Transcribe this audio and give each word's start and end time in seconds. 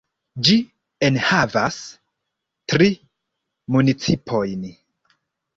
Ĝi 0.45 0.53
enhavas 1.07 1.77
tri 2.73 2.89
municipojn. 3.77 4.69